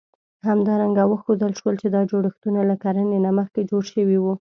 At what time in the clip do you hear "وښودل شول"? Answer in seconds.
1.07-1.75